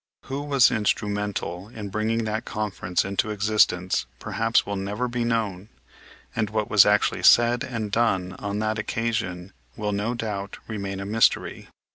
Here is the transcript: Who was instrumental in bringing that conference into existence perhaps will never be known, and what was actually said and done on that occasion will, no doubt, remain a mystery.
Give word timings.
Who 0.23 0.41
was 0.41 0.71
instrumental 0.71 1.67
in 1.69 1.89
bringing 1.89 2.23
that 2.23 2.43
conference 2.43 3.05
into 3.05 3.29
existence 3.29 4.07
perhaps 4.17 4.65
will 4.65 4.75
never 4.75 5.07
be 5.07 5.23
known, 5.23 5.69
and 6.35 6.49
what 6.49 6.71
was 6.71 6.87
actually 6.87 7.21
said 7.21 7.63
and 7.63 7.91
done 7.91 8.33
on 8.39 8.57
that 8.57 8.79
occasion 8.79 9.53
will, 9.75 9.91
no 9.91 10.15
doubt, 10.15 10.57
remain 10.65 10.99
a 11.01 11.05
mystery. 11.05 11.69